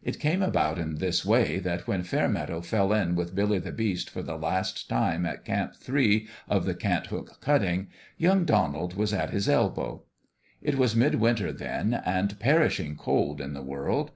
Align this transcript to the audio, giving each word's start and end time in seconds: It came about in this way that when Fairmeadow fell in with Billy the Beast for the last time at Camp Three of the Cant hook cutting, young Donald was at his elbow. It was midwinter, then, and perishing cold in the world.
It 0.00 0.20
came 0.20 0.42
about 0.42 0.78
in 0.78 0.98
this 0.98 1.24
way 1.24 1.58
that 1.58 1.88
when 1.88 2.04
Fairmeadow 2.04 2.60
fell 2.60 2.92
in 2.92 3.16
with 3.16 3.34
Billy 3.34 3.58
the 3.58 3.72
Beast 3.72 4.08
for 4.08 4.22
the 4.22 4.38
last 4.38 4.88
time 4.88 5.26
at 5.26 5.44
Camp 5.44 5.74
Three 5.74 6.28
of 6.48 6.66
the 6.66 6.74
Cant 6.76 7.08
hook 7.08 7.40
cutting, 7.40 7.88
young 8.16 8.44
Donald 8.44 8.94
was 8.94 9.12
at 9.12 9.30
his 9.30 9.48
elbow. 9.48 10.04
It 10.62 10.78
was 10.78 10.94
midwinter, 10.94 11.52
then, 11.52 11.94
and 11.94 12.38
perishing 12.38 12.94
cold 12.94 13.40
in 13.40 13.54
the 13.54 13.60
world. 13.62 14.12